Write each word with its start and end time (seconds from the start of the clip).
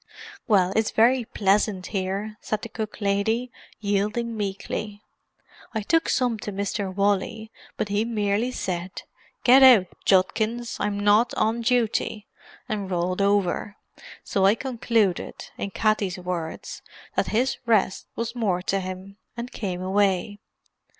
"Well, 0.47 0.73
it's 0.75 0.89
very 0.89 1.25
pleasant 1.25 1.85
here," 1.93 2.35
said 2.41 2.63
the 2.63 2.69
cook 2.69 3.01
lady, 3.01 3.51
yielding 3.79 4.35
meekly. 4.35 5.03
"I 5.75 5.81
took 5.83 6.09
some 6.09 6.39
to 6.39 6.51
Mr. 6.51 6.91
Wally, 6.91 7.51
but 7.77 7.89
he 7.89 8.03
merely 8.03 8.49
said, 8.49 9.03
'Get 9.43 9.61
out, 9.61 9.85
Judkins; 10.03 10.77
I'm 10.79 10.99
not 10.99 11.35
on 11.35 11.61
duty!' 11.61 12.25
and 12.67 12.89
rolled 12.89 13.21
over. 13.21 13.77
So 14.23 14.43
I 14.43 14.55
concluded, 14.55 15.35
in 15.59 15.69
Katty's 15.69 16.17
words, 16.17 16.81
that 17.15 17.27
'his 17.27 17.57
resht 17.67 18.05
was 18.15 18.33
more 18.33 18.63
to 18.63 18.79
him,' 18.79 19.17
and 19.37 19.51
came 19.51 19.83
away." 19.83 20.39